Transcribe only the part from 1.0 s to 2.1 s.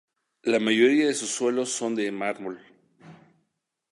de sus suelos son